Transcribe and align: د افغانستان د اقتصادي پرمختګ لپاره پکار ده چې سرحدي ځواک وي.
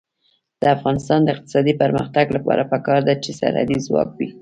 د 0.61 0.63
افغانستان 0.75 1.19
د 1.23 1.27
اقتصادي 1.35 1.73
پرمختګ 1.81 2.25
لپاره 2.37 2.63
پکار 2.71 2.99
ده 3.07 3.13
چې 3.23 3.29
سرحدي 3.39 3.77
ځواک 3.87 4.09
وي. 4.17 4.29